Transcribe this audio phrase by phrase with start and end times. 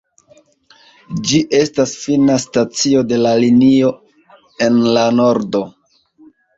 [1.31, 3.95] Ĝi estas fina stacio de la linio
[4.69, 5.67] en la nordo.